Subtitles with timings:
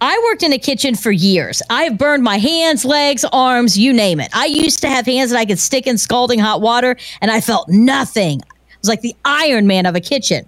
[0.00, 1.62] I worked in a kitchen for years.
[1.70, 4.28] I have burned my hands, legs, arms, you name it.
[4.34, 7.40] I used to have hands that I could stick in scalding hot water and I
[7.40, 8.40] felt nothing.
[8.40, 10.44] It was like the Iron Man of a kitchen.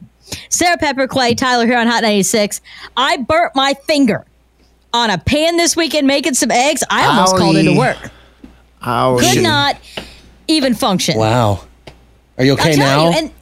[0.50, 2.60] Sarah Pepper Clay, Tyler here on Hot 96.
[2.94, 4.26] I burnt my finger
[4.92, 6.84] on a pan this weekend making some eggs.
[6.90, 7.38] I almost Owie.
[7.38, 7.96] called into work.
[8.84, 9.78] Oh, Could not
[10.46, 11.16] even function.
[11.16, 11.64] Wow.
[12.36, 13.10] Are you okay I'll tell now?
[13.10, 13.32] you, and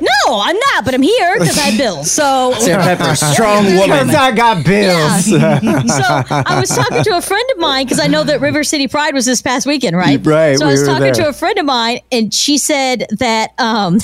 [0.00, 2.10] no, I'm not, but I'm here because I have bills.
[2.10, 4.10] So Sarah Pepper, strong woman.
[4.10, 5.28] I got bills.
[5.40, 5.82] Yeah.
[5.86, 8.88] so I was talking to a friend of mine because I know that River City
[8.88, 10.24] Pride was this past weekend, right?
[10.24, 11.12] Right, So I was talking there.
[11.14, 13.98] to a friend of mine, and she said that um,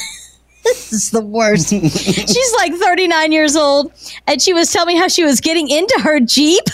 [0.65, 1.69] this is the worst.
[1.71, 3.93] She's like 39 years old,
[4.27, 6.65] and she was telling me how she was getting into her Jeep,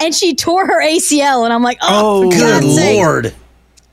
[0.00, 2.96] and she tore her ACL, and I'm like, oh, Oh, Good God's sake.
[2.96, 3.34] lord.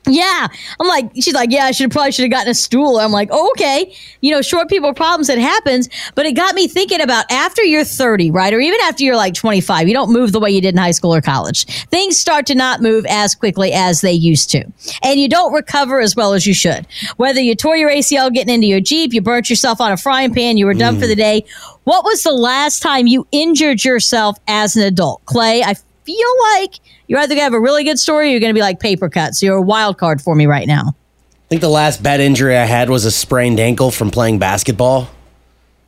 [0.06, 0.48] Yeah.
[0.80, 2.98] I'm like, she's like, yeah, I should probably should have gotten a stool.
[2.98, 3.94] I'm like, oh, okay.
[4.20, 5.88] You know, short people problems, it happens.
[6.16, 8.52] But it got me thinking about after you're 30, right?
[8.52, 10.90] Or even after you're like 25, you don't move the way you did in high
[10.90, 11.66] school or college.
[11.86, 14.64] Things start to not move as quickly as they used to.
[15.04, 16.84] And you don't recover as well as you should.
[17.16, 20.34] Whether you tore your ACL getting into your Jeep, you burnt yourself on a frying
[20.34, 21.10] pan, you were done for mm.
[21.10, 21.44] the day.
[21.84, 25.24] What was the last time you injured yourself as an adult?
[25.26, 25.74] Clay, I
[26.16, 28.80] feel like you're either gonna have a really good story or you're gonna be like
[28.80, 29.34] paper cut.
[29.34, 30.94] So you're a wild card for me right now.
[30.94, 35.10] I think the last bad injury I had was a sprained ankle from playing basketball.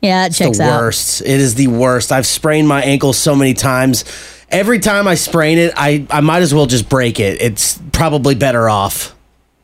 [0.01, 0.81] Yeah, it checks the out.
[0.81, 1.21] worst.
[1.21, 2.11] It is the worst.
[2.11, 4.05] I've sprained my ankle so many times.
[4.49, 7.41] Every time I sprain it, I, I might as well just break it.
[7.41, 9.15] It's probably better off.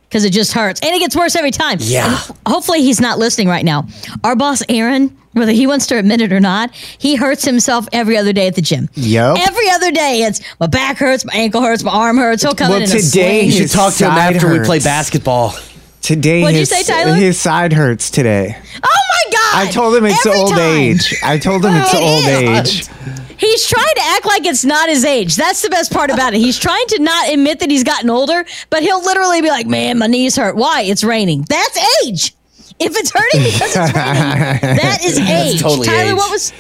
[0.10, 1.78] because it just hurts and it gets worse every time.
[1.82, 2.08] Yeah.
[2.28, 3.88] And hopefully he's not listening right now.
[4.24, 8.18] Our boss Aaron, whether he wants to admit it or not, he hurts himself every
[8.18, 8.90] other day at the gym.
[8.96, 9.38] Yep.
[9.48, 12.44] Every other day, it's my back hurts, my ankle hurts, my arm hurts.
[12.44, 13.46] He'll come Well, in in a today sling.
[13.46, 15.54] You should talk to him side after we play basketball.
[16.02, 17.14] Today, What'd you his, say, Tyler?
[17.14, 18.58] his side hurts today.
[18.58, 19.68] Oh my god!
[19.68, 20.60] I told him it's Every old time.
[20.60, 21.16] age.
[21.24, 22.26] I told him it's It old
[22.58, 22.90] is.
[22.90, 23.36] age.
[23.38, 25.36] He's trying to act like it's not his age.
[25.36, 26.40] That's the best part about it.
[26.40, 30.00] He's trying to not admit that he's gotten older, but he'll literally be like, "Man,
[30.00, 30.56] my knees hurt.
[30.56, 30.82] Why?
[30.82, 31.46] It's raining.
[31.48, 32.34] That's age.
[32.82, 36.16] If it's hurting because it's raining, that is age." totally Tyler, age.
[36.18, 36.52] what was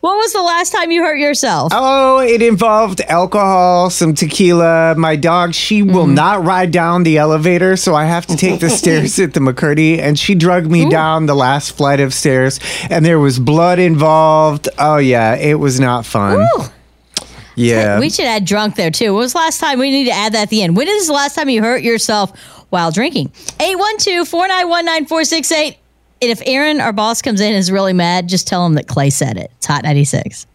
[0.00, 1.72] what was the last time you hurt yourself?
[1.74, 4.94] Oh, it involved alcohol, some tequila.
[4.96, 6.14] My dog, she will Mm-hmm.
[6.14, 9.98] not ride down the elevator, so I have to take the stairs at the McCurdy,
[9.98, 14.68] and she drug me down the last flight of stairs, and there was blood involved.
[14.78, 16.40] Oh yeah, it was not fun.
[16.42, 16.64] Ooh.
[17.58, 17.98] Yeah.
[17.98, 19.12] We should add drunk there too.
[19.12, 20.76] When was the last time we need to add that at the end?
[20.76, 22.38] When is the last time you hurt yourself
[22.70, 23.28] while drinking?
[23.58, 25.76] 812-491-9468.
[26.20, 28.88] And if Aaron, our boss, comes in and is really mad, just tell him that
[28.88, 29.52] Clay said it.
[29.56, 30.46] It's hot 96.